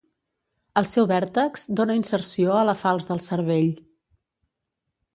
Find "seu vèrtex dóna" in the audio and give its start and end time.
0.91-1.99